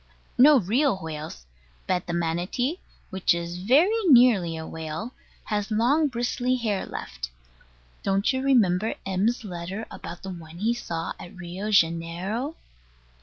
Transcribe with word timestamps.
No 0.35 0.59
real 0.59 0.97
whales: 0.97 1.45
but 1.85 2.07
the 2.07 2.13
Manati, 2.13 2.79
which 3.11 3.35
is 3.35 3.59
very 3.59 3.93
nearly 4.07 4.57
a 4.57 4.65
whale, 4.65 5.13
has 5.43 5.69
long 5.69 6.07
bristly 6.07 6.55
hair 6.55 6.87
left. 6.87 7.29
Don't 8.01 8.33
you 8.33 8.41
remember 8.41 8.95
M.'s 9.05 9.43
letter 9.43 9.85
about 9.91 10.23
the 10.23 10.31
one 10.31 10.57
he 10.57 10.73
saw 10.73 11.13
at 11.19 11.35
Rio 11.37 11.69
Janeiro? 11.69 12.55